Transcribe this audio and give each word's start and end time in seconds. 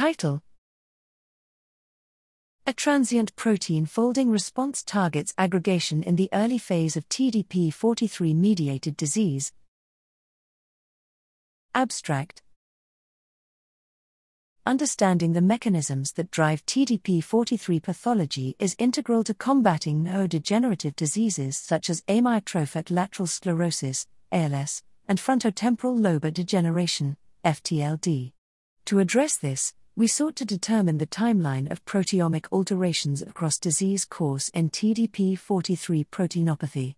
Title 0.00 0.40
A 2.66 2.72
transient 2.72 3.36
protein 3.36 3.84
folding 3.84 4.30
response 4.30 4.82
targets 4.82 5.34
aggregation 5.36 6.02
in 6.02 6.16
the 6.16 6.30
early 6.32 6.56
phase 6.56 6.96
of 6.96 7.06
TDP43 7.10 8.34
mediated 8.34 8.96
disease. 8.96 9.52
Abstract 11.74 12.40
Understanding 14.64 15.34
the 15.34 15.42
mechanisms 15.42 16.12
that 16.12 16.30
drive 16.30 16.64
TDP43 16.64 17.82
pathology 17.82 18.56
is 18.58 18.76
integral 18.78 19.22
to 19.24 19.34
combating 19.34 20.04
neurodegenerative 20.04 20.96
diseases 20.96 21.58
such 21.58 21.90
as 21.90 22.00
amyotrophic 22.08 22.90
lateral 22.90 23.26
sclerosis, 23.26 24.06
ALS, 24.32 24.82
and 25.06 25.18
frontotemporal 25.18 26.00
lobar 26.00 26.32
degeneration, 26.32 27.18
FTLD. 27.44 28.32
To 28.86 28.98
address 28.98 29.36
this, 29.36 29.74
we 29.96 30.06
sought 30.06 30.36
to 30.36 30.44
determine 30.44 30.98
the 30.98 31.06
timeline 31.06 31.70
of 31.70 31.84
proteomic 31.84 32.46
alterations 32.52 33.22
across 33.22 33.58
disease 33.58 34.04
course 34.04 34.48
in 34.50 34.70
TDP43 34.70 36.06
proteinopathy 36.10 36.94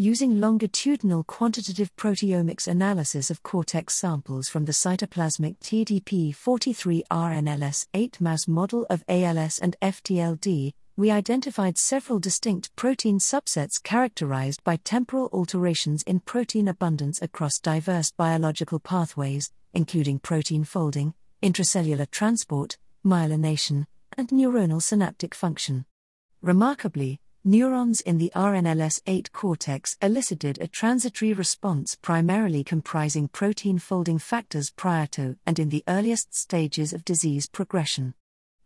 using 0.00 0.40
longitudinal 0.40 1.24
quantitative 1.24 1.90
proteomics 1.96 2.68
analysis 2.68 3.30
of 3.30 3.42
cortex 3.42 3.94
samples 3.94 4.48
from 4.48 4.64
the 4.64 4.70
cytoplasmic 4.70 5.58
TDP43 5.58 7.02
RNLS8 7.10 8.20
mouse 8.20 8.46
model 8.46 8.86
of 8.88 9.02
ALS 9.08 9.58
and 9.58 9.76
FTLD, 9.82 10.72
we 10.96 11.10
identified 11.10 11.76
several 11.76 12.20
distinct 12.20 12.74
protein 12.76 13.18
subsets 13.18 13.82
characterized 13.82 14.62
by 14.62 14.76
temporal 14.76 15.28
alterations 15.32 16.04
in 16.04 16.20
protein 16.20 16.68
abundance 16.68 17.20
across 17.20 17.58
diverse 17.58 18.12
biological 18.12 18.78
pathways, 18.78 19.50
including 19.74 20.20
protein 20.20 20.62
folding, 20.62 21.12
intracellular 21.42 22.10
transport, 22.10 22.78
myelination, 23.04 23.86
and 24.16 24.28
neuronal 24.28 24.82
synaptic 24.82 25.34
function. 25.34 25.84
Remarkably, 26.42 27.20
neurons 27.44 28.00
in 28.00 28.18
the 28.18 28.32
RNLS8 28.34 29.32
cortex 29.32 29.96
elicited 30.02 30.58
a 30.60 30.68
transitory 30.68 31.32
response 31.32 31.94
primarily 31.94 32.64
comprising 32.64 33.28
protein 33.28 33.78
folding 33.78 34.18
factors 34.18 34.70
prior 34.70 35.06
to 35.06 35.36
and 35.46 35.58
in 35.58 35.68
the 35.68 35.84
earliest 35.88 36.34
stages 36.34 36.92
of 36.92 37.04
disease 37.04 37.48
progression. 37.48 38.14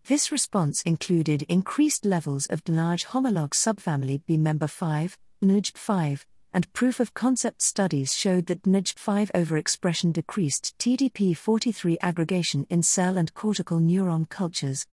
This 0.07 0.33
response 0.33 0.83
included 0.83 1.43
increased 1.43 2.05
levels 2.05 2.47
of 2.47 2.65
DnaJ 2.65 3.07
homolog 3.07 3.51
subfamily 3.51 4.23
B 4.27 4.37
member 4.37 4.67
5, 4.67 5.17
DNAJB5, 5.45 6.25
and 6.53 6.73
proof 6.73 7.01
of 7.01 7.15
concept 7.15 7.63
studies 7.63 8.15
showed 8.15 8.47
that 8.47 8.63
DNAJB5 8.63 9.31
overexpression 9.33 10.13
decreased 10.13 10.75
TDP43 10.79 11.97
aggregation 12.03 12.67
in 12.69 12.83
cell 12.83 13.17
and 13.17 13.33
cortical 13.35 13.81
neuron 13.81 14.29
cultures. 14.29 14.87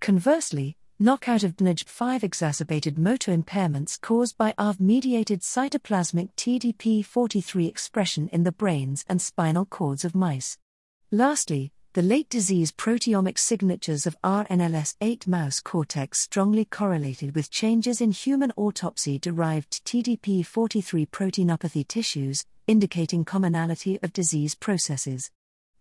Conversely, 0.00 0.76
Knockout 1.00 1.42
of 1.42 1.56
DNAGE5 1.56 2.22
exacerbated 2.22 2.96
motor 2.96 3.36
impairments 3.36 4.00
caused 4.00 4.38
by 4.38 4.54
AAV 4.56 4.78
mediated 4.78 5.40
cytoplasmic 5.40 6.30
TDP43 6.36 7.68
expression 7.68 8.28
in 8.28 8.44
the 8.44 8.52
brains 8.52 9.04
and 9.08 9.20
spinal 9.20 9.64
cords 9.66 10.04
of 10.04 10.14
mice. 10.14 10.56
Lastly, 11.10 11.72
the 11.94 12.02
late 12.02 12.28
disease 12.28 12.72
proteomic 12.72 13.38
signatures 13.38 14.04
of 14.04 14.20
RNLS8 14.22 15.28
mouse 15.28 15.60
cortex 15.60 16.18
strongly 16.18 16.64
correlated 16.64 17.36
with 17.36 17.52
changes 17.52 18.00
in 18.00 18.10
human 18.10 18.52
autopsy 18.56 19.16
derived 19.16 19.84
TDP43 19.84 21.08
proteinopathy 21.08 21.86
tissues, 21.86 22.44
indicating 22.66 23.24
commonality 23.24 24.00
of 24.02 24.12
disease 24.12 24.56
processes. 24.56 25.30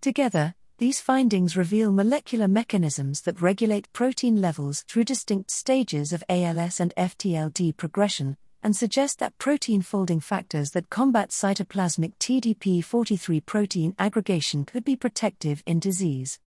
Together, 0.02 0.53
these 0.78 1.02
findings 1.02 1.58
reveal 1.58 1.92
molecular 1.92 2.48
mechanisms 2.48 3.22
that 3.22 3.42
regulate 3.42 3.92
protein 3.92 4.39
levels 4.39 4.83
through 4.88 5.05
distinct 5.05 5.50
stages 5.50 6.14
of 6.14 6.23
ALS 6.30 6.80
and 6.80 6.94
FTLD 6.95 7.75
progression, 7.75 8.38
and 8.64 8.75
suggest 8.75 9.19
that 9.19 9.38
protein 9.38 9.81
folding 9.81 10.19
factors 10.19 10.71
that 10.71 10.89
combat 10.89 11.30
cytoplasmic 11.30 12.14
TDP43 12.20 13.45
protein 13.45 13.93
aggregation 13.99 14.65
could 14.65 14.86
be 14.86 14.95
protective 14.95 15.61
in 15.65 15.80
disease. 15.80 16.39